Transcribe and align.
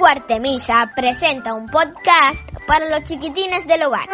Albergue 0.00 0.20
Artemisa 0.20 0.90
presenta 0.96 1.54
un 1.54 1.66
podcast 1.66 2.40
para 2.66 2.88
los 2.88 3.06
chiquitines 3.06 3.66
del 3.66 3.82
hogar. 3.82 4.08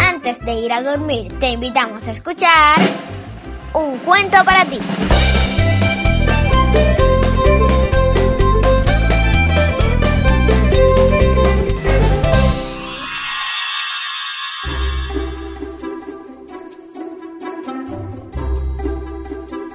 Antes 0.00 0.38
de 0.44 0.52
ir 0.54 0.72
a 0.72 0.82
dormir, 0.82 1.36
te 1.40 1.50
invitamos 1.50 2.06
a 2.06 2.12
escuchar 2.12 2.76
un 3.72 3.98
cuento 3.98 4.36
para 4.44 4.64
ti. 4.64 4.78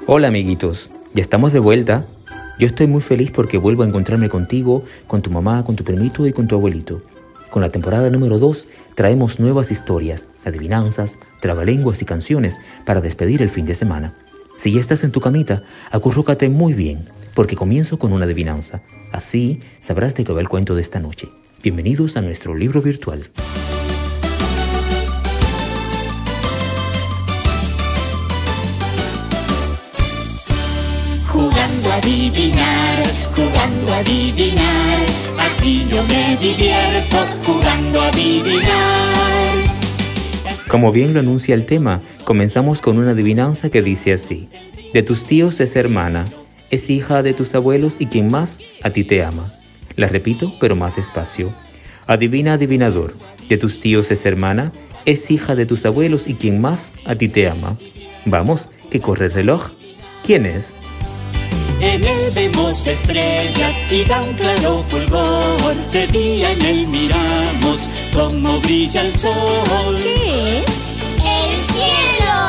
Hola 0.07 0.29
amiguitos, 0.29 0.89
ya 1.13 1.21
estamos 1.21 1.51
de 1.51 1.59
vuelta. 1.59 2.05
Yo 2.59 2.67
estoy 2.67 2.87
muy 2.87 2.99
feliz 2.99 3.31
porque 3.31 3.57
vuelvo 3.57 3.83
a 3.83 3.85
encontrarme 3.85 4.27
contigo, 4.27 4.83
con 5.07 5.21
tu 5.21 5.31
mamá, 5.31 5.63
con 5.63 5.77
tu 5.77 5.85
primito 5.85 6.27
y 6.27 6.33
con 6.33 6.45
tu 6.45 6.55
abuelito. 6.55 7.01
Con 7.51 7.61
la 7.61 7.69
temporada 7.69 8.09
número 8.09 8.37
2 8.37 8.67
traemos 8.95 9.39
nuevas 9.39 9.71
historias, 9.71 10.27
adivinanzas, 10.43 11.19
trabalenguas 11.39 12.01
y 12.01 12.05
canciones 12.05 12.59
para 12.85 12.99
despedir 12.99 13.41
el 13.41 13.49
fin 13.49 13.65
de 13.65 13.75
semana. 13.75 14.13
Si 14.57 14.73
ya 14.73 14.81
estás 14.81 15.05
en 15.05 15.11
tu 15.11 15.21
camita, 15.21 15.63
acurrúcate 15.89 16.49
muy 16.49 16.73
bien, 16.73 17.05
porque 17.33 17.55
comienzo 17.55 17.97
con 17.97 18.11
una 18.11 18.25
adivinanza. 18.25 18.81
Así 19.13 19.61
sabrás 19.79 20.13
de 20.15 20.25
qué 20.25 20.33
va 20.33 20.41
el 20.41 20.49
cuento 20.49 20.75
de 20.75 20.81
esta 20.81 20.99
noche. 20.99 21.29
Bienvenidos 21.63 22.17
a 22.17 22.21
nuestro 22.21 22.55
libro 22.55 22.81
virtual. 22.81 23.29
Jugando 31.89 32.07
a 32.07 32.11
adivinar, 32.11 33.03
jugando 33.35 33.93
a 33.93 33.97
adivinar, 33.97 34.99
así 35.39 35.87
yo 35.89 36.03
me 36.03 36.37
divierto 36.39 37.17
jugando 37.43 38.01
a 38.01 38.07
adivinar. 38.09 38.67
Como 40.67 40.91
bien 40.91 41.15
lo 41.15 41.19
anuncia 41.19 41.55
el 41.55 41.65
tema, 41.65 42.01
comenzamos 42.25 42.81
con 42.81 42.99
una 42.99 43.11
adivinanza 43.11 43.71
que 43.71 43.81
dice 43.81 44.13
así. 44.13 44.49
De 44.93 45.01
tus 45.01 45.25
tíos 45.25 45.59
es 45.61 45.75
hermana, 45.75 46.25
es 46.69 46.91
hija 46.91 47.23
de 47.23 47.33
tus 47.33 47.55
abuelos 47.55 47.95
y 47.97 48.05
quien 48.05 48.29
más 48.29 48.59
a 48.83 48.91
ti 48.91 49.03
te 49.03 49.23
ama. 49.23 49.51
La 49.95 50.07
repito, 50.07 50.53
pero 50.61 50.75
más 50.75 50.95
despacio. 50.95 51.51
Adivina, 52.05 52.53
adivinador, 52.53 53.15
de 53.49 53.57
tus 53.57 53.79
tíos 53.79 54.11
es 54.11 54.27
hermana, 54.27 54.71
es 55.05 55.31
hija 55.31 55.55
de 55.55 55.65
tus 55.65 55.87
abuelos 55.87 56.27
y 56.27 56.35
quien 56.35 56.61
más 56.61 56.93
a 57.05 57.15
ti 57.15 57.29
te 57.29 57.49
ama. 57.49 57.77
Vamos, 58.25 58.69
que 58.91 58.99
corre 58.99 59.25
el 59.25 59.31
reloj. 59.31 59.71
¿Quién 60.23 60.45
es? 60.45 60.75
En 61.81 62.03
él 62.03 62.31
vemos 62.35 62.87
estrellas 62.87 63.79
y 63.89 64.03
da 64.03 64.21
un 64.21 64.33
claro 64.33 64.83
fulgor. 64.89 65.75
De 65.93 66.07
día 66.07 66.51
en 66.51 66.61
él 66.61 66.87
miramos 66.87 67.89
cómo 68.13 68.59
brilla 68.59 69.01
el 69.01 69.13
sol. 69.15 69.97
¿Qué 70.03 70.59
es? 70.59 70.65
¡El 71.23 71.55
cielo! 71.71 72.39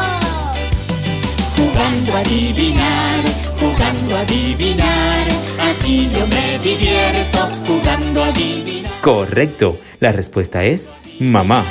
Jugando 1.57 2.13
a 2.15 2.19
adivinar, 2.21 3.21
jugando 3.61 4.17
a 4.17 4.21
adivinar, 4.21 5.29
así 5.71 6.11
yo 6.13 6.27
me 6.27 6.59
divierto 6.59 7.49
jugando 7.67 8.25
a 8.25 8.27
adivinar, 8.27 8.91
Correcto. 9.01 9.79
La 10.01 10.13
respuesta 10.13 10.65
es 10.65 10.91
mamá. 11.21 11.65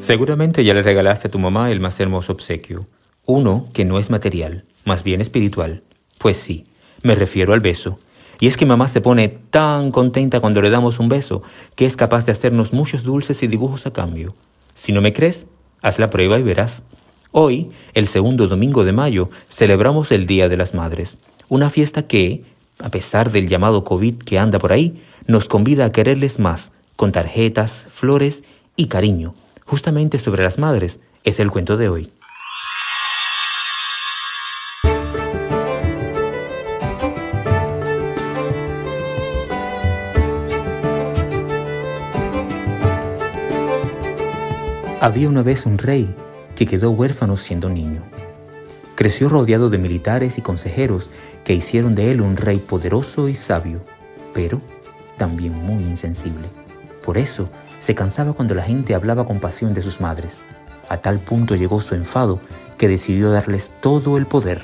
Seguramente 0.00 0.64
ya 0.64 0.72
le 0.72 0.82
regalaste 0.82 1.28
a 1.28 1.30
tu 1.30 1.38
mamá 1.38 1.70
el 1.70 1.78
más 1.78 2.00
hermoso 2.00 2.32
obsequio. 2.32 2.86
Uno 3.26 3.68
que 3.74 3.84
no 3.84 3.98
es 3.98 4.08
material, 4.08 4.64
más 4.86 5.04
bien 5.04 5.20
espiritual. 5.20 5.82
Pues 6.18 6.38
sí, 6.38 6.64
me 7.02 7.14
refiero 7.14 7.52
al 7.52 7.60
beso. 7.60 7.98
Y 8.40 8.46
es 8.46 8.56
que 8.56 8.64
mamá 8.64 8.88
se 8.88 9.02
pone 9.02 9.28
tan 9.28 9.92
contenta 9.92 10.40
cuando 10.40 10.62
le 10.62 10.70
damos 10.70 10.98
un 10.98 11.08
beso 11.08 11.42
que 11.76 11.84
es 11.84 11.96
capaz 11.96 12.24
de 12.24 12.32
hacernos 12.32 12.72
muchos 12.72 13.02
dulces 13.02 13.42
y 13.42 13.46
dibujos 13.46 13.86
a 13.86 13.92
cambio. 13.92 14.34
Si 14.74 14.92
no 14.92 15.02
me 15.02 15.12
crees, 15.12 15.46
haz 15.82 15.98
la 15.98 16.08
prueba 16.08 16.38
y 16.38 16.42
verás. 16.42 16.82
Hoy, 17.30 17.68
el 17.92 18.06
segundo 18.06 18.48
domingo 18.48 18.84
de 18.84 18.92
mayo, 18.92 19.28
celebramos 19.50 20.10
el 20.12 20.26
Día 20.26 20.48
de 20.48 20.56
las 20.56 20.74
Madres, 20.74 21.18
una 21.50 21.68
fiesta 21.68 22.06
que, 22.06 22.44
a 22.78 22.88
pesar 22.88 23.30
del 23.30 23.48
llamado 23.48 23.84
COVID 23.84 24.16
que 24.16 24.38
anda 24.38 24.58
por 24.58 24.72
ahí, 24.72 25.02
nos 25.26 25.46
convida 25.46 25.84
a 25.84 25.92
quererles 25.92 26.38
más, 26.38 26.72
con 26.96 27.12
tarjetas, 27.12 27.86
flores 27.90 28.42
y 28.74 28.86
cariño. 28.86 29.34
Justamente 29.70 30.18
sobre 30.18 30.42
las 30.42 30.58
madres 30.58 30.98
es 31.22 31.38
el 31.38 31.52
cuento 31.52 31.76
de 31.76 31.88
hoy. 31.88 32.12
Había 45.00 45.28
una 45.28 45.44
vez 45.44 45.64
un 45.66 45.78
rey 45.78 46.12
que 46.56 46.66
quedó 46.66 46.90
huérfano 46.90 47.36
siendo 47.36 47.68
niño. 47.68 48.02
Creció 48.96 49.28
rodeado 49.28 49.70
de 49.70 49.78
militares 49.78 50.36
y 50.36 50.42
consejeros 50.42 51.10
que 51.44 51.54
hicieron 51.54 51.94
de 51.94 52.10
él 52.10 52.22
un 52.22 52.36
rey 52.36 52.58
poderoso 52.58 53.28
y 53.28 53.36
sabio, 53.36 53.82
pero 54.34 54.60
también 55.16 55.54
muy 55.54 55.84
insensible. 55.84 56.48
Por 57.04 57.18
eso 57.18 57.48
se 57.80 57.94
cansaba 57.96 58.34
cuando 58.34 58.54
la 58.54 58.62
gente 58.62 58.94
hablaba 58.94 59.26
con 59.26 59.40
pasión 59.40 59.74
de 59.74 59.82
sus 59.82 60.00
madres. 60.00 60.40
A 60.88 60.98
tal 60.98 61.18
punto 61.18 61.56
llegó 61.56 61.80
su 61.80 61.96
enfado 61.96 62.38
que 62.78 62.88
decidió 62.88 63.30
darles 63.30 63.72
todo 63.80 64.16
el 64.16 64.26
poder. 64.26 64.62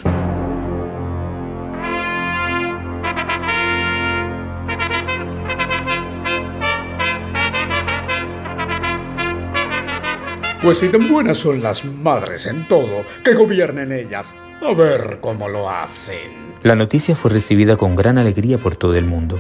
Pues 10.63 10.79
si 10.79 10.89
tan 10.89 11.09
buenas 11.09 11.37
son 11.37 11.63
las 11.63 11.85
madres 11.85 12.47
en 12.47 12.67
todo, 12.67 13.05
que 13.25 13.35
gobiernen 13.35 13.93
ellas. 13.93 14.27
A 14.61 14.75
ver 14.75 15.19
cómo 15.21 15.49
lo 15.49 15.71
hacen. 15.71 16.55
La 16.63 16.75
noticia 16.75 17.15
fue 17.15 17.31
recibida 17.31 17.77
con 17.77 17.95
gran 17.95 18.19
alegría 18.19 18.59
por 18.59 18.75
todo 18.75 18.97
el 18.97 19.05
mundo, 19.05 19.39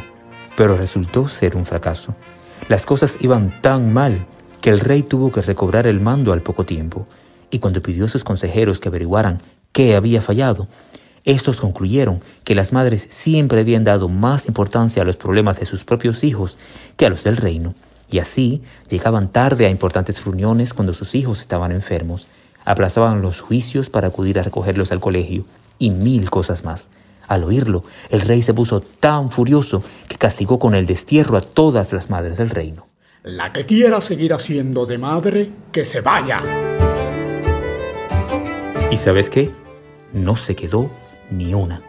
pero 0.56 0.76
resultó 0.76 1.26
ser 1.26 1.56
un 1.56 1.66
fracaso. 1.66 2.15
Las 2.69 2.84
cosas 2.84 3.16
iban 3.21 3.60
tan 3.62 3.93
mal 3.93 4.27
que 4.60 4.71
el 4.71 4.81
rey 4.81 5.03
tuvo 5.03 5.31
que 5.31 5.41
recobrar 5.41 5.87
el 5.87 6.00
mando 6.00 6.32
al 6.32 6.43
poco 6.43 6.65
tiempo, 6.65 7.06
y 7.49 7.60
cuando 7.60 7.81
pidió 7.81 8.06
a 8.06 8.09
sus 8.09 8.25
consejeros 8.25 8.81
que 8.81 8.88
averiguaran 8.88 9.38
qué 9.71 9.94
había 9.94 10.21
fallado, 10.21 10.66
estos 11.25 11.60
concluyeron 11.60 12.21
que 12.43 12.56
las 12.56 12.72
madres 12.72 13.06
siempre 13.09 13.60
habían 13.60 13.84
dado 13.84 14.09
más 14.09 14.47
importancia 14.49 15.03
a 15.03 15.04
los 15.04 15.16
problemas 15.16 15.60
de 15.60 15.66
sus 15.66 15.84
propios 15.84 16.25
hijos 16.25 16.59
que 16.97 17.06
a 17.06 17.10
los 17.10 17.22
del 17.22 17.37
reino, 17.37 17.75
y 18.10 18.19
así 18.19 18.62
llegaban 18.91 19.28
tarde 19.28 19.66
a 19.66 19.71
importantes 19.71 20.25
reuniones 20.25 20.75
cuando 20.75 20.93
sus 20.93 21.15
hijos 21.15 21.41
estaban 21.41 21.71
enfermos, 21.71 22.27
aplazaban 22.65 23.22
los 23.22 23.41
juicios 23.41 23.91
para 23.91 24.09
acudir 24.09 24.41
a 24.41 24.43
recogerlos 24.43 24.91
al 24.91 25.00
colegio, 25.00 25.44
y 25.78 25.91
mil 25.91 26.31
cosas 26.31 26.65
más. 26.65 26.88
Al 27.28 27.44
oírlo, 27.44 27.82
el 28.10 28.20
rey 28.20 28.42
se 28.42 28.54
puso 28.54 28.81
tan 28.81 29.31
furioso 29.31 29.82
que 30.09 30.16
castigó 30.16 30.59
con 30.59 30.75
el 30.75 30.87
destierro 30.87 31.37
a 31.37 31.41
todas 31.41 31.92
las 31.92 32.10
madres 32.10 32.38
del 32.38 32.50
reino. 32.50 32.87
La 33.22 33.53
que 33.53 33.66
quiera 33.66 34.00
seguir 34.00 34.32
haciendo 34.32 34.87
de 34.87 34.98
madre, 34.98 35.50
que 35.72 35.84
se 35.84 36.00
vaya. 36.00 36.42
¿Y 38.91 38.97
sabes 38.97 39.31
qué? 39.31 39.50
No 40.12 40.36
se 40.36 40.54
quedó 40.54 40.91
ni 41.31 41.53
una. 41.53 41.82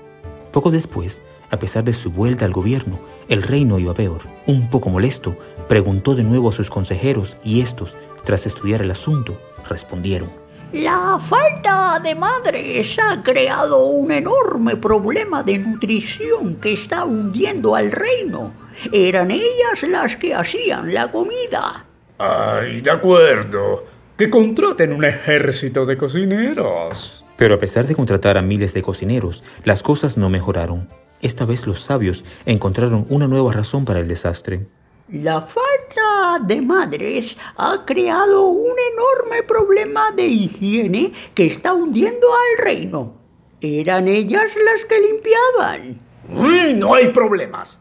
Poco 0.51 0.71
después, 0.71 1.21
a 1.51 1.59
pesar 1.59 1.83
de 1.83 1.93
su 1.93 2.09
vuelta 2.09 2.45
al 2.45 2.53
gobierno, 2.53 2.99
el 3.29 3.43
reino 3.43 3.77
iba 3.77 3.93
peor. 3.93 4.21
Un 4.47 4.69
poco 4.69 4.89
molesto, 4.89 5.37
preguntó 5.69 6.15
de 6.15 6.23
nuevo 6.23 6.49
a 6.49 6.53
sus 6.53 6.71
consejeros 6.71 7.37
y 7.43 7.61
estos, 7.61 7.95
tras 8.25 8.47
estudiar 8.47 8.81
el 8.81 8.91
asunto, 8.91 9.37
respondieron. 9.69 10.46
La 10.73 11.17
falta 11.17 11.97
de 12.03 12.13
madres 12.13 12.97
ha 12.99 13.23
creado 13.23 13.85
un 13.85 14.11
enorme 14.11 14.75
problema 14.75 15.41
de 15.41 15.57
nutrición 15.59 16.55
que 16.55 16.73
está 16.73 17.05
hundiendo 17.05 17.73
al 17.73 17.89
reino. 17.89 18.51
Eran 18.91 19.31
ellas 19.31 19.83
las 19.83 20.17
que 20.17 20.35
hacían 20.35 20.93
la 20.93 21.09
comida. 21.09 21.85
Ay, 22.17 22.81
de 22.81 22.91
acuerdo. 22.91 23.85
Que 24.17 24.29
contraten 24.29 24.91
un 24.91 25.05
ejército 25.05 25.85
de 25.85 25.97
cocineros. 25.97 27.23
Pero 27.37 27.55
a 27.55 27.59
pesar 27.59 27.87
de 27.87 27.95
contratar 27.95 28.37
a 28.37 28.41
miles 28.41 28.73
de 28.73 28.81
cocineros, 28.81 29.43
las 29.63 29.81
cosas 29.81 30.17
no 30.17 30.29
mejoraron. 30.29 30.89
Esta 31.21 31.45
vez 31.45 31.65
los 31.65 31.81
sabios 31.81 32.25
encontraron 32.45 33.05
una 33.09 33.27
nueva 33.27 33.53
razón 33.53 33.85
para 33.85 34.01
el 34.01 34.07
desastre. 34.09 34.65
La 35.09 35.41
falta 35.87 36.45
de 36.45 36.61
madres 36.61 37.35
ha 37.55 37.83
creado 37.85 38.47
un 38.47 38.75
enorme 38.93 39.43
problema 39.43 40.11
de 40.11 40.25
higiene 40.25 41.13
que 41.33 41.45
está 41.45 41.73
hundiendo 41.73 42.27
al 42.27 42.63
reino. 42.63 43.13
Eran 43.61 44.07
ellas 44.07 44.51
las 44.63 44.85
que 44.85 44.99
limpiaban. 44.99 45.99
¡Uy, 46.29 46.73
no 46.75 46.93
hay 46.93 47.07
problemas! 47.09 47.79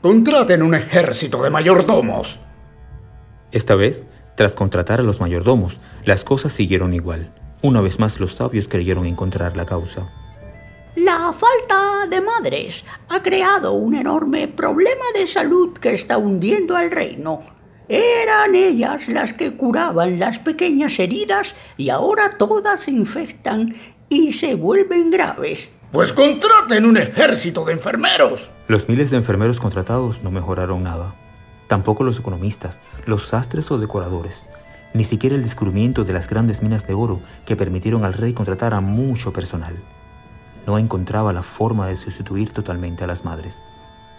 Contraten 0.00 0.62
un 0.62 0.74
ejército 0.74 1.42
de 1.42 1.50
mayordomos. 1.50 2.38
Esta 3.52 3.74
vez, 3.74 4.04
tras 4.36 4.54
contratar 4.54 5.00
a 5.00 5.02
los 5.02 5.20
mayordomos, 5.20 5.80
las 6.04 6.24
cosas 6.24 6.52
siguieron 6.52 6.94
igual. 6.94 7.34
Una 7.62 7.82
vez 7.82 7.98
más 7.98 8.18
los 8.20 8.34
sabios 8.34 8.68
creyeron 8.68 9.04
encontrar 9.04 9.56
la 9.56 9.66
causa. 9.66 10.08
La 10.96 11.32
falta 11.32 12.06
de 12.08 12.20
madres 12.20 12.84
ha 13.08 13.22
creado 13.22 13.74
un 13.74 13.94
enorme 13.94 14.48
problema 14.48 15.04
de 15.14 15.28
salud 15.28 15.78
que 15.78 15.94
está 15.94 16.18
hundiendo 16.18 16.76
al 16.76 16.90
reino. 16.90 17.42
Eran 17.88 18.56
ellas 18.56 19.06
las 19.08 19.32
que 19.32 19.56
curaban 19.56 20.18
las 20.18 20.40
pequeñas 20.40 20.98
heridas 20.98 21.54
y 21.76 21.90
ahora 21.90 22.38
todas 22.38 22.80
se 22.80 22.90
infectan 22.90 23.76
y 24.08 24.32
se 24.32 24.56
vuelven 24.56 25.12
graves. 25.12 25.68
Pues 25.92 26.12
contraten 26.12 26.84
un 26.84 26.96
ejército 26.96 27.64
de 27.64 27.72
enfermeros. 27.72 28.50
Los 28.66 28.88
miles 28.88 29.10
de 29.10 29.16
enfermeros 29.16 29.60
contratados 29.60 30.24
no 30.24 30.32
mejoraron 30.32 30.82
nada. 30.82 31.14
Tampoco 31.68 32.02
los 32.02 32.18
economistas, 32.18 32.80
los 33.06 33.28
sastres 33.28 33.70
o 33.70 33.78
decoradores. 33.78 34.44
Ni 34.92 35.04
siquiera 35.04 35.36
el 35.36 35.42
descubrimiento 35.44 36.02
de 36.02 36.12
las 36.12 36.28
grandes 36.28 36.62
minas 36.62 36.84
de 36.88 36.94
oro 36.94 37.20
que 37.46 37.54
permitieron 37.54 38.04
al 38.04 38.14
rey 38.14 38.32
contratar 38.32 38.74
a 38.74 38.80
mucho 38.80 39.32
personal. 39.32 39.76
No 40.70 40.78
encontraba 40.78 41.32
la 41.32 41.42
forma 41.42 41.88
de 41.88 41.96
sustituir 41.96 42.52
totalmente 42.52 43.02
a 43.02 43.08
las 43.08 43.24
madres. 43.24 43.58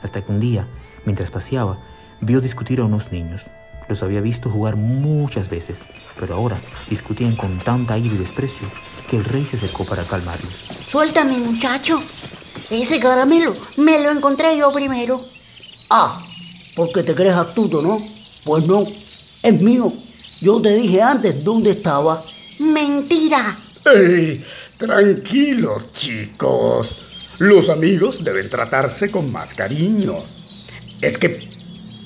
Hasta 0.03 0.21
que 0.21 0.33
un 0.33 0.41
día, 0.41 0.67
mientras 1.05 1.31
paseaba, 1.31 1.77
vio 2.19 2.41
discutir 2.41 2.81
a 2.81 2.83
unos 2.83 3.09
niños. 3.09 3.45
Los 3.87 4.03
había 4.03 4.19
visto 4.19 4.49
jugar 4.49 4.75
muchas 4.75 5.47
veces, 5.47 5.79
pero 6.19 6.35
ahora 6.35 6.59
discutían 6.89 7.37
con 7.37 7.57
tanta 7.59 7.97
ira 7.97 8.15
y 8.15 8.17
desprecio 8.17 8.67
que 9.07 9.15
el 9.15 9.23
rey 9.23 9.45
se 9.45 9.55
acercó 9.55 9.85
para 9.85 10.03
calmarlos. 10.03 10.69
Suéltame, 10.89 11.37
muchacho. 11.37 11.97
Ese 12.69 12.99
caramelo 12.99 13.55
me 13.77 14.03
lo 14.03 14.11
encontré 14.11 14.57
yo 14.57 14.73
primero. 14.73 15.21
Ah, 15.89 16.21
porque 16.75 17.01
te 17.01 17.15
crees 17.15 17.35
astuto, 17.35 17.81
¿no? 17.81 17.97
Pues 18.43 18.67
no, 18.67 18.83
es 19.41 19.61
mío. 19.61 19.89
Yo 20.41 20.61
te 20.61 20.75
dije 20.75 21.01
antes 21.01 21.45
dónde 21.45 21.71
estaba. 21.71 22.21
Mentira. 22.59 23.57
¡Ey! 23.85 24.45
Tranquilos, 24.77 25.93
chicos. 25.93 27.35
Los 27.39 27.69
amigos 27.69 28.23
deben 28.23 28.49
tratarse 28.49 29.09
con 29.09 29.31
más 29.31 29.53
cariño. 29.53 30.13
Es 31.01 31.17
que 31.17 31.49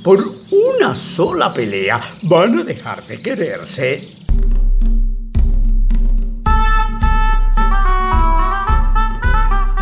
por 0.03 0.23
una 0.51 0.95
sola 0.95 1.53
pelea 1.53 1.99
van 2.23 2.59
a 2.59 2.63
dejar 2.63 3.01
de 3.03 3.21
quererse. 3.21 4.07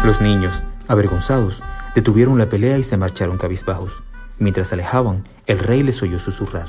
Los 0.03 0.19
niños, 0.19 0.63
avergonzados, 0.87 1.63
detuvieron 1.95 2.37
la 2.37 2.49
pelea 2.49 2.77
y 2.77 2.83
se 2.83 2.97
marcharon 2.97 3.37
cabizbajos. 3.37 4.01
Mientras 4.39 4.69
se 4.69 4.75
alejaban, 4.75 5.23
el 5.45 5.59
rey 5.59 5.83
les 5.83 6.01
oyó 6.01 6.19
susurrar. 6.19 6.67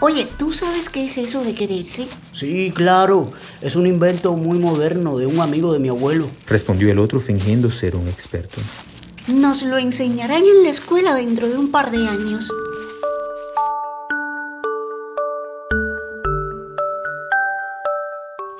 Oye, 0.00 0.28
¿tú 0.38 0.52
sabes 0.52 0.88
qué 0.88 1.06
es 1.06 1.18
eso 1.18 1.42
de 1.42 1.54
quererse? 1.54 2.06
Sí, 2.32 2.72
claro. 2.72 3.32
Es 3.60 3.74
un 3.74 3.84
invento 3.84 4.34
muy 4.34 4.56
moderno 4.60 5.18
de 5.18 5.26
un 5.26 5.40
amigo 5.40 5.72
de 5.72 5.80
mi 5.80 5.88
abuelo. 5.88 6.26
Respondió 6.46 6.92
el 6.92 7.00
otro 7.00 7.18
fingiendo 7.18 7.68
ser 7.68 7.96
un 7.96 8.06
experto. 8.06 8.60
Nos 9.26 9.64
lo 9.64 9.76
enseñarán 9.76 10.44
en 10.44 10.62
la 10.62 10.70
escuela 10.70 11.16
dentro 11.16 11.48
de 11.48 11.58
un 11.58 11.72
par 11.72 11.90
de 11.90 12.06
años. 12.06 12.48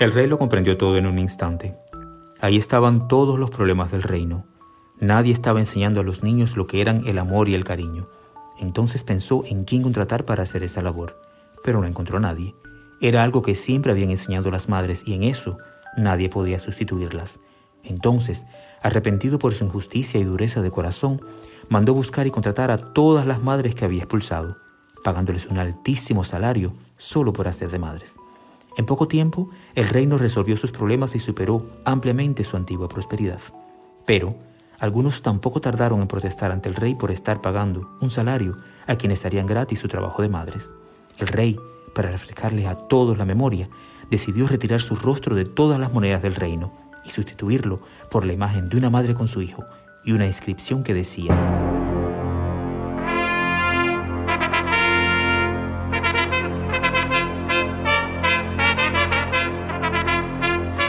El 0.00 0.12
rey 0.12 0.26
lo 0.26 0.38
comprendió 0.38 0.76
todo 0.76 0.96
en 0.96 1.06
un 1.06 1.20
instante. 1.20 1.76
Ahí 2.40 2.56
estaban 2.56 3.06
todos 3.06 3.38
los 3.38 3.50
problemas 3.50 3.92
del 3.92 4.02
reino. 4.02 4.44
Nadie 4.98 5.32
estaba 5.32 5.60
enseñando 5.60 6.00
a 6.00 6.04
los 6.04 6.24
niños 6.24 6.56
lo 6.56 6.66
que 6.66 6.80
eran 6.80 7.06
el 7.06 7.18
amor 7.18 7.48
y 7.48 7.54
el 7.54 7.62
cariño. 7.62 8.08
Entonces 8.58 9.04
pensó 9.04 9.44
en 9.44 9.62
quién 9.64 9.82
contratar 9.82 10.24
para 10.24 10.42
hacer 10.42 10.64
esa 10.64 10.82
labor, 10.82 11.27
pero 11.68 11.82
no 11.82 11.86
encontró 11.86 12.16
a 12.16 12.20
nadie. 12.20 12.54
Era 12.98 13.22
algo 13.22 13.42
que 13.42 13.54
siempre 13.54 13.92
habían 13.92 14.08
enseñado 14.08 14.50
las 14.50 14.70
madres 14.70 15.02
y 15.04 15.12
en 15.12 15.22
eso 15.22 15.58
nadie 15.98 16.30
podía 16.30 16.58
sustituirlas. 16.58 17.40
Entonces, 17.84 18.46
arrepentido 18.80 19.38
por 19.38 19.52
su 19.52 19.66
injusticia 19.66 20.18
y 20.18 20.24
dureza 20.24 20.62
de 20.62 20.70
corazón, 20.70 21.20
mandó 21.68 21.92
buscar 21.92 22.26
y 22.26 22.30
contratar 22.30 22.70
a 22.70 22.78
todas 22.78 23.26
las 23.26 23.42
madres 23.42 23.74
que 23.74 23.84
había 23.84 24.04
expulsado, 24.04 24.56
pagándoles 25.04 25.44
un 25.44 25.58
altísimo 25.58 26.24
salario 26.24 26.72
solo 26.96 27.34
por 27.34 27.48
hacer 27.48 27.70
de 27.70 27.78
madres. 27.78 28.16
En 28.78 28.86
poco 28.86 29.06
tiempo, 29.06 29.50
el 29.74 29.90
reino 29.90 30.16
resolvió 30.16 30.56
sus 30.56 30.70
problemas 30.70 31.14
y 31.16 31.18
superó 31.18 31.66
ampliamente 31.84 32.44
su 32.44 32.56
antigua 32.56 32.88
prosperidad. 32.88 33.42
Pero, 34.06 34.36
algunos 34.78 35.20
tampoco 35.20 35.60
tardaron 35.60 36.00
en 36.00 36.08
protestar 36.08 36.50
ante 36.50 36.70
el 36.70 36.76
rey 36.76 36.94
por 36.94 37.10
estar 37.10 37.42
pagando 37.42 37.90
un 38.00 38.08
salario 38.08 38.56
a 38.86 38.96
quienes 38.96 39.26
harían 39.26 39.44
gratis 39.44 39.80
su 39.80 39.88
trabajo 39.88 40.22
de 40.22 40.30
madres. 40.30 40.72
El 41.18 41.26
rey, 41.26 41.56
para 41.94 42.10
refrescarles 42.10 42.66
a 42.66 42.76
todos 42.76 43.18
la 43.18 43.24
memoria, 43.24 43.68
decidió 44.08 44.46
retirar 44.46 44.80
su 44.80 44.94
rostro 44.94 45.34
de 45.34 45.44
todas 45.44 45.80
las 45.80 45.92
monedas 45.92 46.22
del 46.22 46.36
reino 46.36 46.72
y 47.04 47.10
sustituirlo 47.10 47.80
por 48.10 48.24
la 48.24 48.32
imagen 48.32 48.68
de 48.68 48.76
una 48.76 48.90
madre 48.90 49.14
con 49.14 49.26
su 49.26 49.42
hijo 49.42 49.64
y 50.04 50.12
una 50.12 50.26
inscripción 50.26 50.84
que 50.84 50.94
decía, 50.94 51.34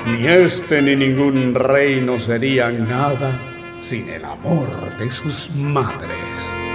Ni 0.06 0.28
este 0.28 0.82
ni 0.82 0.96
ningún 0.96 1.56
reino 1.56 2.20
serían 2.20 2.88
nada 2.88 3.40
sin 3.80 4.10
el 4.10 4.26
amor 4.26 4.96
de 4.98 5.10
sus 5.10 5.50
madres. 5.56 6.69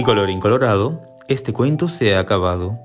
Y 0.00 0.02
colorín 0.02 0.40
colorado, 0.40 0.98
este 1.28 1.52
cuento 1.52 1.86
se 1.90 2.14
ha 2.14 2.20
acabado. 2.20 2.78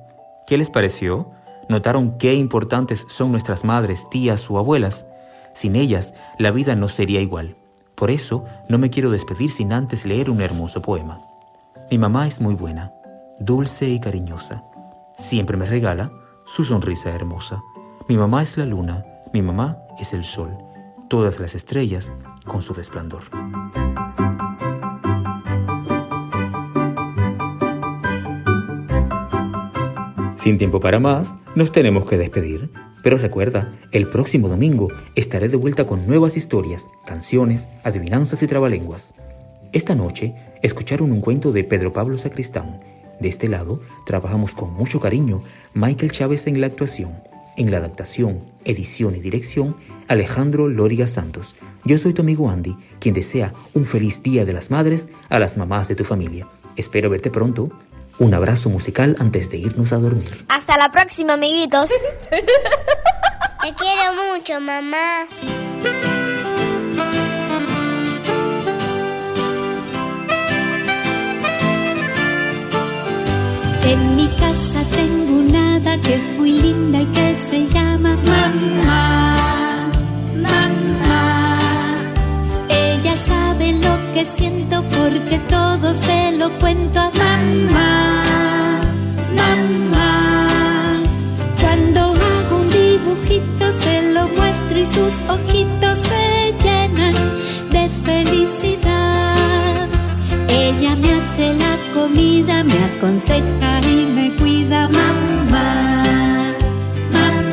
¿Qué 0.46 0.58
les 0.58 0.70
pareció? 0.70 1.32
¿Notaron 1.70 2.18
qué 2.18 2.34
importantes 2.34 3.08
son 3.08 3.32
nuestras 3.32 3.64
madres, 3.64 4.10
tías 4.10 4.52
o 4.52 4.58
abuelas? 4.58 5.08
Sin 5.54 5.78
ellas, 5.78 6.14
la 6.38 6.52
vida 6.52 6.76
no 6.76 6.90
sería 6.90 7.22
igual. 7.22 7.56
Por 7.96 8.12
eso, 8.12 8.44
no 8.68 8.78
me 8.78 8.90
quiero 8.90 9.12
despedir 9.12 9.50
sin 9.50 9.72
antes 9.72 10.06
leer 10.06 10.30
un 10.30 10.42
hermoso 10.42 10.82
poema. 10.82 11.22
Mi 11.90 11.98
mamá 11.98 12.28
es 12.28 12.42
muy 12.42 12.54
buena, 12.54 12.92
dulce 13.40 13.88
y 13.88 14.02
cariñosa. 14.02 14.66
Siempre 15.16 15.56
me 15.56 15.68
regala 15.68 16.12
su 16.46 16.66
sonrisa 16.66 17.12
hermosa. 17.12 17.64
Mi 18.10 18.18
mamá 18.18 18.42
es 18.42 18.58
la 18.58 18.66
luna, 18.66 19.06
mi 19.32 19.42
mamá 19.42 19.78
es 20.02 20.14
el 20.14 20.26
sol, 20.26 20.58
todas 21.08 21.40
las 21.40 21.56
estrellas 21.56 22.12
con 22.46 22.62
su 22.62 22.74
resplandor. 22.74 23.24
Sin 30.46 30.60
tiempo 30.60 30.80
para 30.80 31.00
más, 31.00 31.34
nos 31.56 31.72
tenemos 31.72 32.06
que 32.06 32.20
despedir. 32.20 32.70
Pero 33.02 33.18
recuerda, 33.18 33.80
el 33.92 34.06
próximo 34.06 34.48
domingo 34.48 34.90
estaré 35.16 35.50
de 35.50 35.58
vuelta 35.58 35.88
con 35.88 36.06
nuevas 36.06 36.38
historias, 36.38 36.86
canciones, 37.04 37.66
adivinanzas 37.84 38.44
y 38.44 38.48
trabalenguas. 38.48 39.16
Esta 39.74 39.96
noche 39.96 40.36
escucharon 40.62 41.12
un 41.12 41.22
cuento 41.22 41.52
de 41.52 41.64
Pedro 41.64 41.94
Pablo 41.94 42.20
Sacristán. 42.20 42.80
De 43.20 43.28
este 43.28 43.48
lado, 43.48 43.82
trabajamos 44.06 44.54
con 44.54 44.72
mucho 44.72 45.00
cariño 45.00 45.42
Michael 45.74 46.12
Chávez 46.12 46.46
en 46.46 46.62
la 46.62 46.68
actuación, 46.68 47.16
en 47.58 47.72
la 47.72 47.78
adaptación, 47.78 48.42
edición 48.66 49.16
y 49.16 49.22
dirección, 49.22 49.76
Alejandro 50.08 50.70
Lóriga 50.70 51.08
Santos. 51.08 51.56
Yo 51.86 51.98
soy 51.98 52.14
tu 52.14 52.22
amigo 52.22 52.52
Andy, 52.52 52.78
quien 53.00 53.16
desea 53.16 53.52
un 53.74 53.86
feliz 53.86 54.22
Día 54.22 54.46
de 54.46 54.54
las 54.54 54.70
Madres 54.70 55.08
a 55.28 55.40
las 55.40 55.58
mamás 55.58 55.88
de 55.88 55.96
tu 55.96 56.04
familia. 56.04 56.46
Espero 56.76 57.10
verte 57.10 57.32
pronto 57.32 57.72
un 58.20 58.34
abrazo 58.34 58.70
musical 58.70 59.16
antes 59.20 59.50
de 59.50 59.58
irnos 59.58 59.92
a 59.94 59.98
dormir. 59.98 60.46
Hasta 60.48 60.78
la 60.78 60.92
próxima, 60.92 61.34
amiguitos. 61.34 61.90
Te 62.30 63.74
quiero 63.74 64.14
mucho, 64.14 64.62
mamá. 64.62 65.26
En 73.88 74.16
mi 74.16 74.28
casa 74.28 74.82
tengo 74.96 75.34
una 75.40 75.76
hada 75.76 76.02
que 76.02 76.16
es 76.16 76.32
muy 76.38 76.52
linda 76.54 77.02
y 77.02 77.06
que 77.06 77.36
se 77.50 77.66
llama 77.68 78.18
mamá, 78.26 79.92
mamá. 80.36 81.60
Ella 82.68 83.16
sabe 83.18 83.74
lo 83.74 84.14
que 84.14 84.26
siento 84.26 84.84
porque 84.84 85.40
todo 85.50 85.94
se 85.94 86.32
lo 86.38 86.50
cuento 86.60 87.00
a 87.00 87.15
mamá, 87.74 88.82
mamá. 89.38 91.00
Cuando 91.62 92.00
hago 92.00 92.56
un 92.62 92.70
dibujito 92.70 93.66
se 93.84 94.14
lo 94.14 94.28
muestro 94.28 94.80
y 94.80 94.86
sus 94.86 95.14
ojitos 95.36 96.00
se 96.10 96.54
llenan 96.64 97.16
de 97.72 97.90
felicidad. 98.04 99.88
Ella 100.48 100.96
me 100.96 101.14
hace 101.14 101.54
la 101.54 101.78
comida, 101.94 102.64
me 102.64 102.78
aconseja 102.90 103.82
y 103.82 104.06
me 104.16 104.32
cuida, 104.36 104.90
mamá, 104.90 106.54
mamá. 107.12 107.46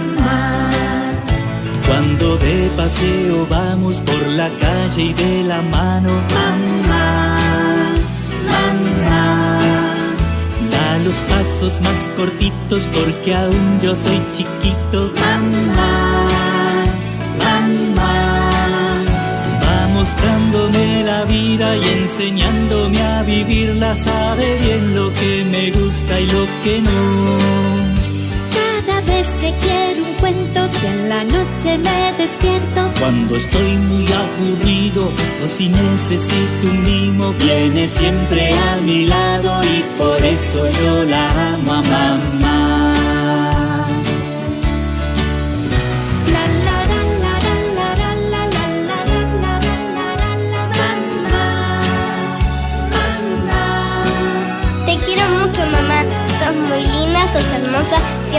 paseo 2.76 3.46
vamos 3.48 4.00
por 4.00 4.26
la 4.28 4.48
calle 4.58 5.02
y 5.02 5.12
de 5.12 5.44
la 5.44 5.62
mano. 5.62 6.10
Mamá, 6.34 7.41
los 11.04 11.16
pasos 11.28 11.80
más 11.80 12.08
cortitos 12.16 12.88
porque 12.92 13.34
aún 13.34 13.80
yo 13.80 13.94
soy 13.96 14.20
chiquito. 14.32 15.12
Mamá, 15.20 16.36
mamá. 17.38 19.04
Va 19.64 19.88
mostrándome 19.88 21.04
la 21.04 21.24
vida 21.24 21.76
y 21.76 21.88
enseñándome 21.88 23.02
a 23.02 23.22
vivirla. 23.22 23.94
Sabe 23.94 24.58
bien 24.60 24.94
lo 24.94 25.12
que 25.12 25.44
me 25.50 25.70
gusta 25.70 26.20
y 26.20 26.26
lo 26.26 26.46
que 26.62 26.80
no 26.82 27.51
vez 29.22 29.34
que 29.36 29.54
quiero 29.58 30.04
un 30.04 30.14
cuento, 30.14 30.68
si 30.68 30.86
en 30.86 31.08
la 31.08 31.24
noche 31.24 31.78
me 31.78 32.12
despierto. 32.18 32.80
Cuando 32.98 33.36
estoy 33.36 33.76
muy 33.76 34.06
aburrido 34.12 35.10
o 35.44 35.48
si 35.48 35.68
necesito 35.68 36.68
un 36.70 36.82
mimo, 36.82 37.32
viene 37.34 37.86
siempre 37.86 38.52
a 38.52 38.76
mi 38.76 39.06
lado 39.06 39.62
y 39.64 39.82
por 39.98 40.24
eso 40.24 40.68
yo 40.82 41.04
la 41.04 41.52
amo 41.54 41.72
a 41.72 41.82
mamá. 41.82 42.51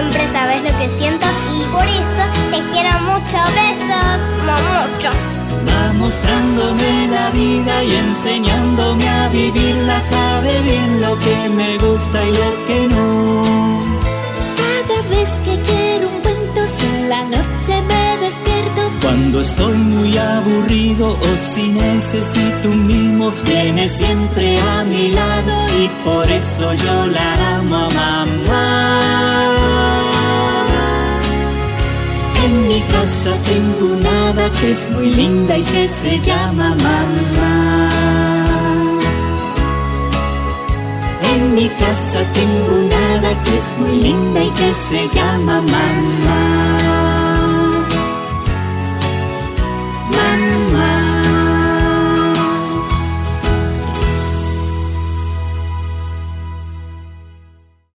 Siempre 0.03 0.27
sabes 0.27 0.63
lo 0.63 0.77
que 0.77 0.89
siento 0.97 1.25
y 1.53 1.63
por 1.71 1.85
eso 1.85 2.23
te 2.51 2.59
quiero 2.71 2.99
mucho. 3.01 3.37
Besos, 3.59 4.19
mucho. 4.41 5.09
Va 5.67 5.93
mostrándome 5.93 7.07
la 7.07 7.29
vida 7.29 7.83
y 7.83 7.95
enseñándome 7.95 9.07
a 9.07 9.29
vivirla. 9.29 9.99
Sabe 10.01 10.59
bien 10.61 11.01
lo 11.01 11.17
que 11.19 11.49
me 11.49 11.77
gusta 11.77 12.23
y 12.23 12.31
lo 12.31 12.65
que 12.67 12.87
no. 12.87 13.43
Cada 14.57 15.01
vez 15.09 15.29
que 15.45 15.55
quiero 15.61 16.09
un 16.09 16.21
cuento, 16.21 16.61
si 16.77 16.85
en 16.85 17.09
la 17.09 17.23
noche 17.23 17.81
me 17.87 18.17
despierto. 18.25 18.81
Cuando 19.01 19.41
estoy 19.41 19.77
muy 19.77 20.17
aburrido 20.17 21.11
o 21.13 21.37
si 21.37 21.69
necesito 21.69 22.69
un 22.69 22.87
mimo, 22.87 23.31
viene 23.45 23.87
siempre 23.89 24.59
a 24.59 24.83
mi 24.83 25.11
lado 25.11 25.53
y 25.77 25.87
por 26.03 26.29
eso 26.29 26.73
yo 26.73 27.07
la 27.07 27.57
amo 27.57 27.89
mamá. 27.91 29.52
Mi 32.73 32.81
casa 32.81 33.31
tengo 33.45 33.93
una 33.93 34.49
que 34.59 34.71
es 34.71 34.89
muy 34.89 35.13
linda 35.13 35.57
y 35.57 35.63
que 35.63 35.87
se 35.87 36.19
llama 36.19 36.69
mamá. 36.85 37.89
En 41.33 41.53
mi 41.53 41.67
casa 41.69 42.19
tengo 42.33 42.71
una 42.85 43.33
que 43.43 43.57
es 43.57 43.67
muy 43.77 43.95
linda 44.07 44.43
y 44.43 44.49
que 44.49 44.73
se 44.73 45.07
llama 45.15 45.61
mamá. 45.61 47.22